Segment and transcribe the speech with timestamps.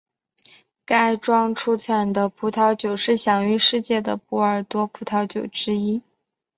[0.83, 6.01] 该庄出产的葡萄酒是享誉世界的波尔多葡萄酒之一。